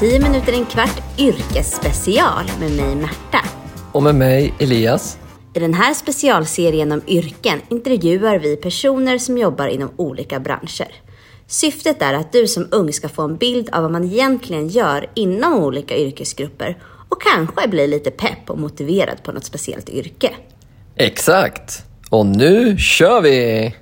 [0.00, 3.48] välkomna till 10 minuter en kvart yrkesspecial med mig Märta.
[3.92, 5.18] Och med mig Elias.
[5.54, 10.94] I den här specialserien om yrken intervjuar vi personer som jobbar inom olika branscher.
[11.46, 15.10] Syftet är att du som ung ska få en bild av vad man egentligen gör
[15.14, 20.30] inom olika yrkesgrupper och kanske bli lite pepp och motiverad på något speciellt yrke.
[20.96, 21.84] Exakt!
[22.10, 23.74] Och nu kör vi!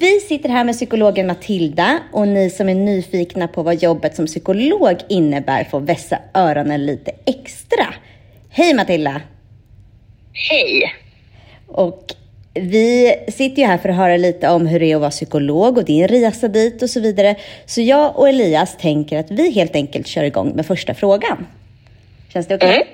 [0.00, 4.26] Vi sitter här med psykologen Matilda och ni som är nyfikna på vad jobbet som
[4.26, 7.94] psykolog innebär får vässa öronen lite extra.
[8.50, 9.20] Hej Matilda!
[10.32, 10.94] Hej!
[11.66, 12.14] Och
[12.54, 15.78] vi sitter ju här för att höra lite om hur det är att vara psykolog
[15.78, 17.36] och din resa dit och så vidare.
[17.66, 21.46] Så jag och Elias tänker att vi helt enkelt kör igång med första frågan.
[22.32, 22.68] Känns det okej?
[22.68, 22.82] Okay?
[22.82, 22.88] Mm.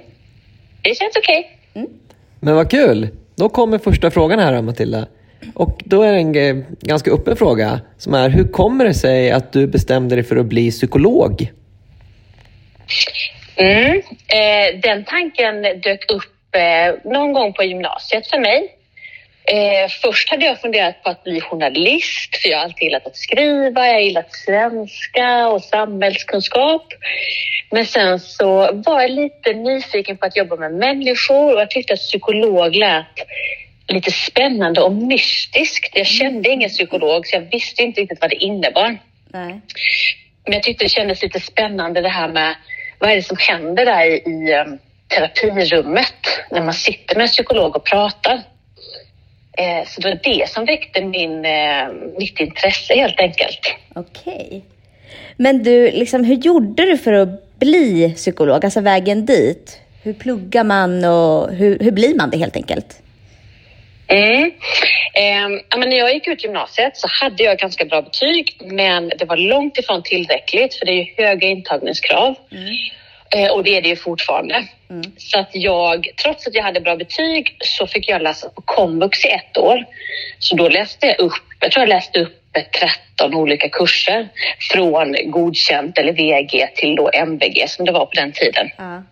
[0.83, 1.59] Det känns okej.
[1.71, 1.83] Okay.
[1.83, 2.01] Mm.
[2.41, 3.09] Men vad kul!
[3.37, 5.07] Då kommer första frågan här Matilda.
[5.55, 9.53] Och då är det en ganska öppen fråga som är, hur kommer det sig att
[9.53, 11.51] du bestämde dig för att bli psykolog?
[13.57, 13.97] Mm,
[14.29, 18.77] eh, den tanken dök upp eh, någon gång på gymnasiet för mig.
[19.45, 23.17] Eh, först hade jag funderat på att bli journalist, för jag har alltid gillat att
[23.17, 26.87] skriva, jag har gillat svenska och samhällskunskap.
[27.71, 31.93] Men sen så var jag lite nyfiken på att jobba med människor och jag tyckte
[31.93, 33.07] att psykolog lät
[33.93, 35.97] lite spännande och mystiskt.
[35.97, 38.99] Jag kände ingen psykolog så jag visste inte riktigt vad det innebar.
[39.29, 39.61] Nej.
[40.45, 42.55] Men jag tyckte det kändes lite spännande det här med
[42.99, 46.15] vad är det som händer där i um, terapirummet
[46.51, 48.43] när man sitter med en psykolog och pratar.
[49.59, 53.61] Eh, så det var det som väckte min, eh, mitt intresse helt enkelt.
[53.95, 54.47] Okej.
[54.47, 54.61] Okay.
[55.37, 59.81] Men du, liksom, hur gjorde du för att bli psykolog, alltså vägen dit?
[60.03, 63.03] Hur pluggar man och hur, hur blir man det helt enkelt?
[64.11, 64.53] Mm.
[65.15, 69.25] Eh, men när jag gick ut gymnasiet så hade jag ganska bra betyg men det
[69.25, 72.35] var långt ifrån tillräckligt för det är höga intagningskrav.
[72.53, 72.75] Mm.
[73.37, 74.65] Eh, och det är det ju fortfarande.
[74.91, 75.03] Mm.
[75.17, 79.25] Så att jag, trots att jag hade bra betyg så fick jag läsa på komvux
[79.25, 79.85] i ett år.
[80.39, 82.37] Så då läste jag upp, jag tror jag läste upp
[83.19, 84.29] 13 olika kurser
[84.73, 88.71] från godkänt eller VG till då MVG som det var på den tiden.
[88.79, 89.03] Mm.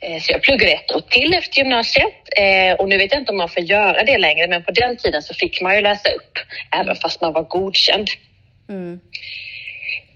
[0.00, 3.38] Så jag pluggade ett år till efter gymnasiet eh, och nu vet jag inte om
[3.38, 6.38] man får göra det längre men på den tiden så fick man ju läsa upp
[6.70, 8.08] även fast man var godkänd.
[8.68, 9.00] Mm.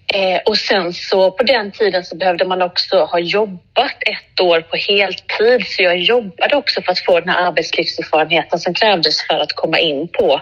[0.07, 4.61] Eh, och sen så på den tiden så behövde man också ha jobbat ett år
[4.61, 9.39] på heltid så jag jobbade också för att få den här arbetslivserfarenheten som krävdes för
[9.39, 10.41] att komma in på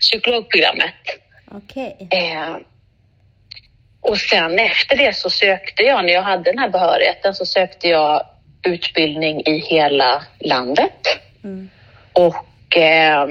[0.00, 0.94] psykologprogrammet.
[1.50, 1.92] Okay.
[2.10, 2.56] Eh,
[4.00, 7.88] och sen efter det så sökte jag, när jag hade den här behörigheten så sökte
[7.88, 8.26] jag
[8.62, 11.06] utbildning i hela landet.
[11.44, 11.68] Mm.
[12.12, 13.28] Och eh,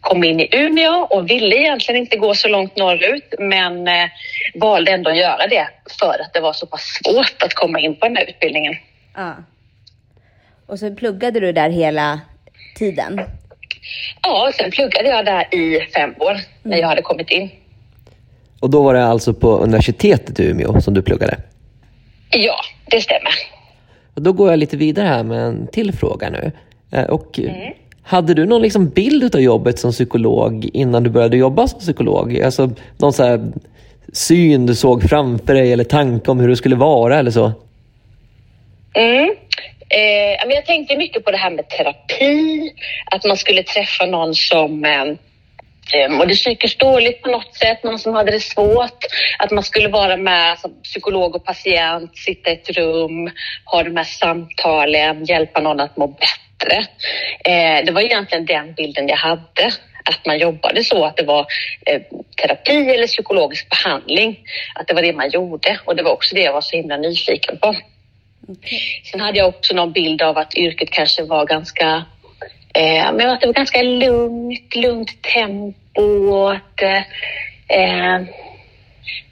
[0.00, 4.08] kom in i Umeå och ville egentligen inte gå så långt norrut men eh,
[4.54, 5.68] valde ändå att göra det
[6.00, 8.74] för att det var så pass svårt att komma in på den här utbildningen.
[9.14, 9.34] Ja.
[10.66, 12.20] Och så pluggade du där hela
[12.76, 13.20] tiden?
[14.22, 16.80] Ja, sen pluggade jag där i fem år när mm.
[16.80, 17.50] jag hade kommit in.
[18.60, 21.36] Och då var det alltså på universitetet i Umeå som du pluggade?
[22.30, 22.56] Ja,
[22.86, 23.53] det stämmer.
[24.14, 26.52] Och då går jag lite vidare här med en till fråga nu.
[26.90, 27.72] Eh, och mm.
[28.06, 32.40] Hade du någon liksom bild av jobbet som psykolog innan du började jobba som psykolog?
[32.40, 33.52] Alltså någon så
[34.12, 37.52] syn du såg framför dig eller tanke om hur det skulle vara eller så?
[38.94, 39.34] Mm.
[39.88, 42.72] Eh, jag tänkte mycket på det här med terapi,
[43.10, 45.04] att man skulle träffa någon som eh,
[46.08, 49.04] mådde psykiskt dåligt på något sätt, någon som hade det svårt.
[49.38, 53.30] Att man skulle vara med alltså, psykolog och patient, sitta i ett rum,
[53.64, 56.76] ha de här samtalen, hjälpa någon att må bättre.
[57.44, 59.72] Eh, det var egentligen den bilden jag hade
[60.04, 61.46] att man jobbade så, att det var
[61.86, 62.02] eh,
[62.42, 64.38] terapi eller psykologisk behandling.
[64.74, 66.96] Att det var det man gjorde och det var också det jag var så himla
[66.96, 67.74] nyfiken på.
[68.48, 68.78] Okay.
[69.10, 72.04] Sen hade jag också någon bild av att yrket kanske var ganska
[72.74, 76.48] Eh, men att det var ganska lugnt, lugnt tempo.
[76.48, 76.82] Att,
[77.68, 78.22] eh,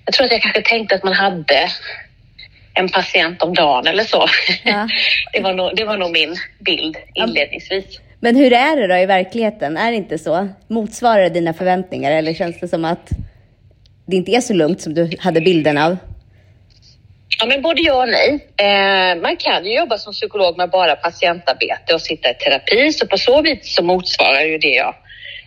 [0.05, 1.69] jag tror att jag kanske tänkte att man hade
[2.75, 4.27] en patient om dagen eller så.
[4.65, 4.89] Ja.
[5.33, 8.00] det, var nog, det var nog min bild inledningsvis.
[8.21, 9.77] Men hur är det då i verkligheten?
[9.77, 10.49] Är det inte så?
[10.69, 13.11] Motsvarar det dina förväntningar eller känns det som att
[14.06, 15.97] det inte är så lugnt som du hade bilden av?
[17.43, 18.49] Ja, men både ja och nej.
[18.56, 23.06] Eh, man kan ju jobba som psykolog med bara patientarbete och sitta i terapi, så
[23.06, 24.94] på så vis så motsvarar ju det jag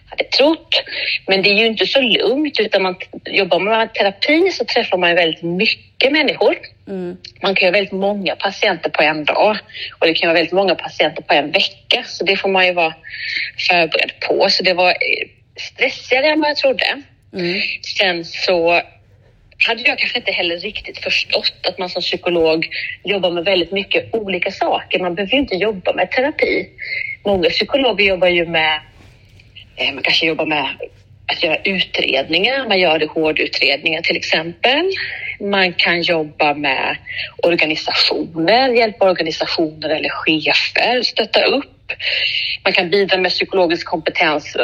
[0.10, 0.84] hade trott.
[1.28, 2.96] Men det är ju inte så lugnt, utan man
[3.26, 6.56] jobbar med terapi så träffar man väldigt mycket människor.
[6.88, 7.18] Mm.
[7.42, 9.58] Man kan ha väldigt många patienter på en dag
[10.00, 12.74] och det kan vara väldigt många patienter på en vecka, så det får man ju
[12.74, 12.94] vara
[13.70, 14.50] förberedd på.
[14.50, 14.94] Så det var
[15.60, 17.02] stressigare än vad jag trodde.
[17.34, 17.62] Mm.
[17.98, 18.82] Sen så
[19.68, 22.68] hade jag kanske inte heller riktigt förstått att man som psykolog
[23.04, 25.00] jobbar med väldigt mycket olika saker.
[25.00, 26.70] Man behöver ju inte jobba med terapi.
[27.26, 28.80] Många psykologer jobbar ju med,
[29.76, 30.66] eh, man kanske jobbar med
[31.28, 32.68] att göra utredningar.
[32.68, 34.92] Man gör det hårdutredningar till exempel.
[35.40, 36.98] Man kan jobba med
[37.44, 41.92] organisationer, hjälpa organisationer eller chefer, stötta upp.
[42.64, 44.56] Man kan bidra med psykologisk kompetens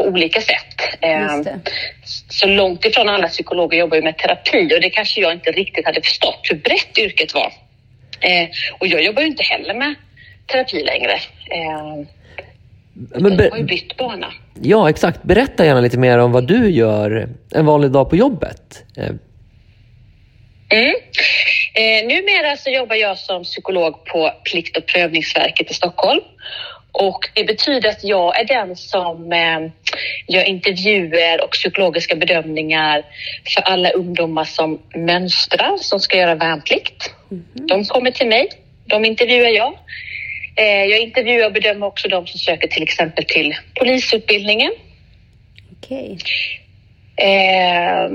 [0.00, 0.98] på olika sätt.
[1.00, 1.44] Ehm,
[2.28, 5.86] så långt ifrån alla psykologer jobbar ju med terapi och det kanske jag inte riktigt
[5.86, 7.52] hade förstått hur brett yrket var.
[8.20, 8.48] Ehm,
[8.78, 9.94] och jag jobbar ju inte heller med
[10.46, 11.12] terapi längre.
[11.50, 12.06] Ehm,
[13.22, 14.32] men jag har ju bytt bana.
[14.62, 15.22] Ja, exakt.
[15.22, 18.84] Berätta gärna lite mer om vad du gör en vanlig dag på jobbet.
[20.70, 20.94] Mm.
[21.74, 26.20] Eh, numera så jobbar jag som psykolog på Plikt och prövningsverket i Stockholm.
[26.92, 29.60] Och det betyder att jag är den som eh,
[30.28, 33.02] gör intervjuer och psykologiska bedömningar
[33.54, 37.10] för alla ungdomar som mönstrar, som ska göra värnplikt.
[37.30, 37.44] Mm.
[37.54, 38.48] De kommer till mig,
[38.84, 39.72] de intervjuar jag.
[40.56, 44.72] Eh, jag intervjuar och bedömer också de som söker till exempel till polisutbildningen.
[45.72, 46.16] Okej.
[46.16, 47.26] Okay.
[47.28, 48.10] Eh,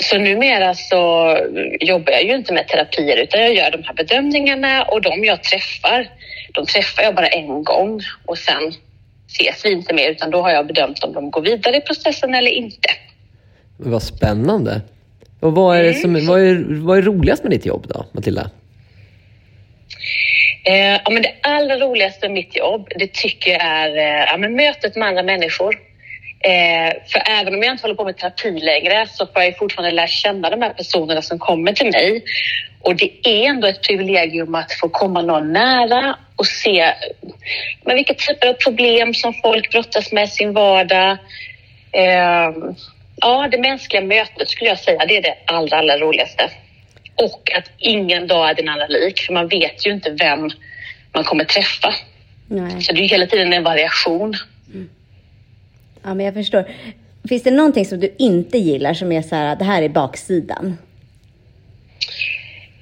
[0.00, 1.36] så numera så
[1.80, 5.42] jobbar jag ju inte med terapier utan jag gör de här bedömningarna och de jag
[5.42, 6.08] träffar,
[6.54, 8.72] de träffar jag bara en gång och sen
[9.28, 12.34] ses vi inte mer utan då har jag bedömt om de går vidare i processen
[12.34, 12.88] eller inte.
[13.76, 14.80] Vad spännande!
[15.40, 16.26] Och vad är, som, mm.
[16.26, 18.50] vad, är, vad är roligast med ditt jobb då, Matilda?
[20.64, 24.36] Eh, ja, men det allra roligaste med mitt jobb, det tycker jag är eh, ja,
[24.36, 25.78] men mötet med andra människor.
[26.44, 29.90] Eh, för även om jag inte håller på med terapi längre så får jag fortfarande
[29.90, 32.24] lära känna de här personerna som kommer till mig.
[32.80, 36.92] Och det är ändå ett privilegium att få komma någon nära och se
[37.84, 41.18] men vilka typer av problem som folk brottas med i sin vardag.
[41.92, 42.52] Eh,
[43.16, 46.50] ja, det mänskliga mötet skulle jag säga, det är det allra, allra roligaste.
[47.14, 50.50] Och att ingen dag är den andra lik, för man vet ju inte vem
[51.12, 51.94] man kommer träffa.
[52.48, 52.82] Nej.
[52.82, 54.34] Så det är hela tiden en variation.
[54.74, 54.90] Mm.
[56.04, 56.64] Ja, men jag förstår.
[57.28, 60.78] Finns det någonting som du inte gillar som är så här, det här är baksidan?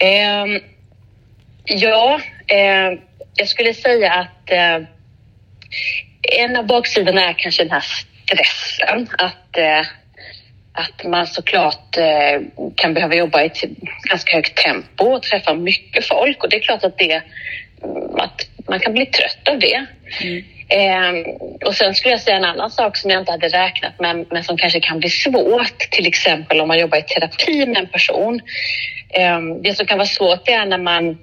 [0.02, 0.60] Um,
[1.64, 2.20] ja,
[2.52, 2.98] uh,
[3.34, 4.86] jag skulle säga att uh,
[6.40, 7.84] en av baksidorna är kanske den här
[8.24, 9.08] stressen.
[9.18, 9.86] Att, uh,
[10.72, 11.96] att man såklart
[12.74, 13.62] kan behöva jobba i ett
[14.10, 16.44] ganska högt tempo och träffa mycket folk.
[16.44, 17.22] Och det är klart att, det,
[18.18, 19.86] att man kan bli trött av det.
[20.22, 20.44] Mm.
[20.72, 21.34] Eh,
[21.66, 24.44] och sen skulle jag säga en annan sak som jag inte hade räknat med men
[24.44, 28.40] som kanske kan bli svårt, till exempel om man jobbar i terapi med en person.
[29.10, 31.18] Eh, det som kan vara svårt är när man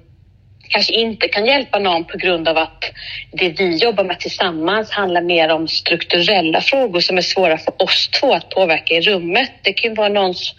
[0.68, 2.84] kanske inte kan hjälpa någon på grund av att
[3.32, 8.08] det vi jobbar med tillsammans handlar mer om strukturella frågor som är svåra för oss
[8.08, 9.50] två att påverka i rummet.
[9.62, 10.54] Det kan vara någons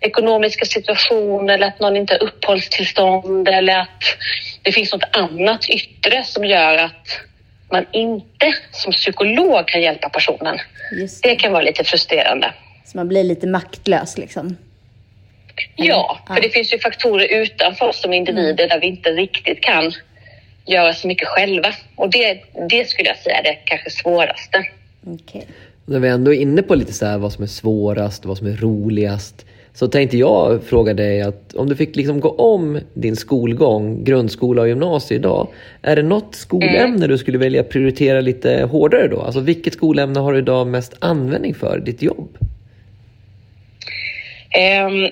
[0.00, 4.02] ekonomiska situation eller att någon inte har uppehållstillstånd eller att
[4.62, 7.27] det finns något annat yttre som gör att
[7.70, 10.58] man inte som psykolog kan hjälpa personen.
[10.90, 11.22] Det.
[11.22, 11.36] det.
[11.36, 12.52] kan vara lite frustrerande.
[12.84, 14.56] Så man blir lite maktlös liksom?
[15.76, 18.68] Ja, för det finns ju faktorer utanför oss som individer mm.
[18.68, 19.92] där vi inte riktigt kan
[20.66, 21.72] göra så mycket själva.
[21.96, 24.64] Och det, det skulle jag säga är det kanske svåraste.
[25.06, 25.42] Okay.
[25.86, 28.46] När vi ändå är inne på lite så här, vad som är svårast, vad som
[28.46, 29.46] är roligast.
[29.78, 34.62] Så tänkte jag fråga dig att om du fick liksom gå om din skolgång, grundskola
[34.62, 35.48] och gymnasie idag.
[35.82, 37.08] Är det något skolämne mm.
[37.08, 39.22] du skulle välja prioritera lite hårdare då?
[39.22, 42.38] Alltså vilket skolämne har du idag mest användning för i ditt jobb?
[44.86, 45.10] Um,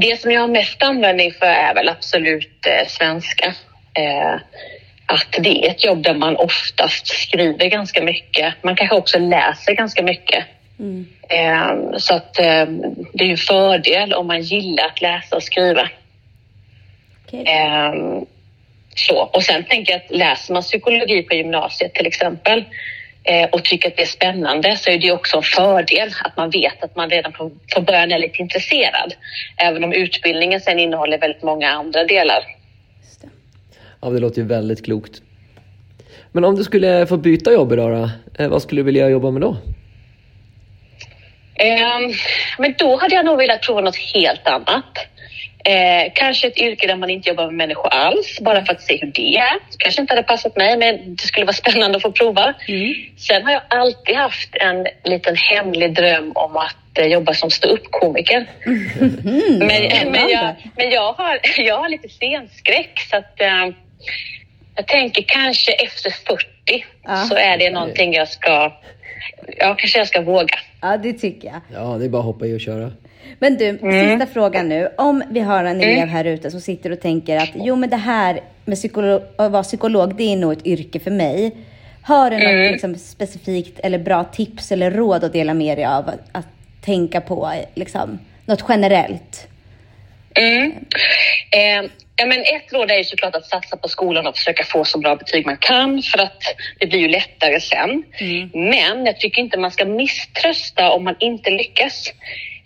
[0.00, 3.46] det som jag har mest användning för är väl absolut eh, svenska.
[3.98, 4.40] Uh,
[5.06, 8.54] att det är ett jobb där man oftast skriver ganska mycket.
[8.62, 10.44] Man kanske också läser ganska mycket.
[10.78, 11.06] Mm.
[11.98, 15.88] Så att ehm, det är en fördel om man gillar att läsa och skriva.
[17.26, 17.44] Okay.
[17.46, 18.26] Ehm,
[18.94, 19.30] så.
[19.32, 22.64] Och sen tänker jag att läser man psykologi på gymnasiet till exempel
[23.24, 26.50] eh, och tycker att det är spännande så är det också en fördel att man
[26.50, 29.14] vet att man redan från början är lite intresserad.
[29.56, 32.40] Även om utbildningen sen innehåller väldigt många andra delar.
[33.20, 33.28] Det.
[34.00, 35.22] Ja, det låter ju väldigt klokt.
[36.32, 38.10] Men om du skulle få byta jobb idag då?
[38.42, 39.56] Eh, vad skulle du vilja jobba med då?
[41.54, 42.16] Eh,
[42.58, 45.08] men då hade jag nog velat prova något helt annat.
[45.64, 48.98] Eh, kanske ett yrke där man inte jobbar med människor alls, bara för att se
[49.00, 49.58] hur det är.
[49.78, 52.54] Kanske inte hade passat mig, men det skulle vara spännande att få prova.
[52.68, 52.94] Mm.
[53.16, 58.46] Sen har jag alltid haft en liten hemlig dröm om att eh, jobba som ståuppkomiker.
[58.66, 59.58] Mm.
[59.58, 63.66] Men, men, jag, men jag, har, jag har lite scenskräck, så att, eh,
[64.76, 67.16] jag tänker kanske efter 40 ah.
[67.16, 68.72] så är det någonting jag ska
[69.58, 70.54] ja, kanske jag ska våga.
[70.80, 71.60] Ja, det tycker jag.
[71.74, 72.92] Ja, det är bara att hoppa i och köra.
[73.38, 74.18] Men du, mm.
[74.18, 74.88] sista frågan nu.
[74.98, 77.96] Om vi har en elev här ute som sitter och tänker att jo, men det
[77.96, 81.56] här med psykolog, att vara psykolog, det är nog ett yrke för mig.
[82.02, 82.62] Har du mm.
[82.62, 86.46] något liksom, specifikt eller bra tips eller råd att dela med dig av att, att
[86.84, 89.48] tänka på, liksom, något generellt?
[90.34, 90.72] Mm.
[91.50, 94.84] Eh, ja, men ett råd är ju såklart att satsa på skolan och försöka få
[94.84, 96.42] så bra betyg man kan för att
[96.80, 98.02] det blir ju lättare sen.
[98.20, 98.50] Mm.
[98.52, 102.12] Men jag tycker inte man ska misströsta om man inte lyckas.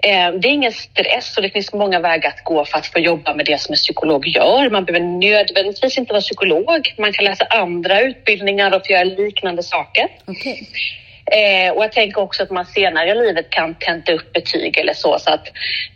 [0.03, 2.99] Eh, det är ingen stress och det finns många vägar att gå för att få
[2.99, 4.71] jobba med det som en psykolog gör.
[4.71, 6.95] Man behöver nödvändigtvis inte vara psykolog.
[6.99, 10.09] Man kan läsa andra utbildningar och göra liknande saker.
[10.27, 10.57] Okay.
[11.33, 14.93] Eh, och jag tänker också att man senare i livet kan tenta upp betyg eller
[14.93, 15.19] så.
[15.19, 15.49] Så att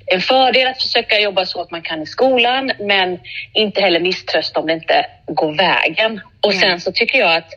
[0.07, 3.19] en fördel att försöka jobba så att man kan i skolan men
[3.53, 6.21] inte heller misströsta om det inte går vägen.
[6.41, 6.61] Och mm.
[6.61, 7.53] sen så tycker jag att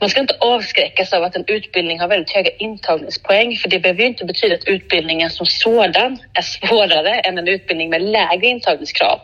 [0.00, 4.00] man ska inte avskräckas av att en utbildning har väldigt höga intagningspoäng för det behöver
[4.00, 9.20] ju inte betyda att utbildningen som sådan är svårare än en utbildning med lägre intagningskrav.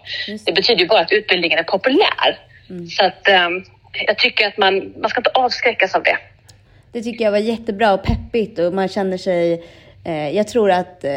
[0.47, 2.39] Det betyder ju bara att utbildningen är populär.
[2.71, 2.87] Mm.
[2.87, 3.65] Så att um,
[4.07, 6.19] jag tycker att man, man ska inte avskräckas av det.
[6.95, 9.65] Det tycker jag var jättebra och peppigt och man känner sig...
[10.05, 11.11] Eh, jag tror att eh,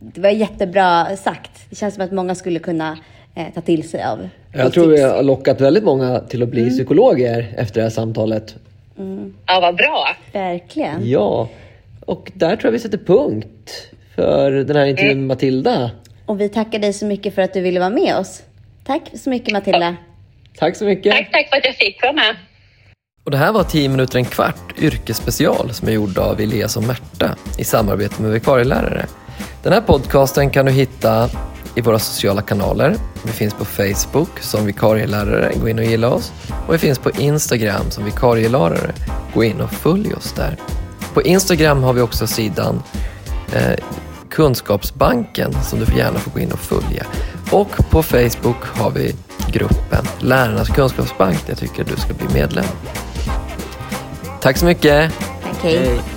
[0.00, 1.50] det var jättebra sagt.
[1.70, 2.98] Det känns som att många skulle kunna
[3.34, 4.98] eh, ta till sig av Jag tror tips.
[4.98, 6.74] vi har lockat väldigt många till att bli mm.
[6.74, 8.54] psykologer efter det här samtalet.
[8.98, 9.34] Mm.
[9.46, 10.08] Ja, vad bra.
[10.32, 11.10] Verkligen.
[11.10, 11.48] Ja,
[12.00, 15.26] och där tror jag vi sätter punkt för den här intervjun med mm.
[15.26, 15.90] Matilda.
[16.26, 18.42] Och vi tackar dig så mycket för att du ville vara med oss.
[18.84, 19.86] Tack så mycket Matilda.
[19.86, 19.94] Ja.
[20.58, 21.12] Tack så mycket.
[21.12, 22.36] Tack, tack för att jag fick vara med.
[23.26, 26.82] Och det här var 10 minuter en kvart yrkesspecial som är gjord av Elias och
[26.82, 29.06] Märta i samarbete med vikarielärare.
[29.62, 31.28] Den här podcasten kan du hitta
[31.74, 32.96] i våra sociala kanaler.
[33.24, 36.32] Vi finns på Facebook som vikarielärare, gå in och gilla oss.
[36.66, 38.92] Och vi finns på Instagram som vikarielärare,
[39.34, 40.56] gå in och följ oss där.
[41.14, 42.82] På Instagram har vi också sidan
[43.52, 43.84] eh,
[44.30, 47.06] Kunskapsbanken som du gärna får gå in och följa.
[47.50, 49.14] Och på Facebook har vi
[49.52, 52.64] gruppen Lärarnas kunskapsbank där jag tycker du ska bli medlem.
[54.46, 55.12] Tack så mycket.
[55.42, 55.78] Tack, hej.
[55.78, 56.15] hej.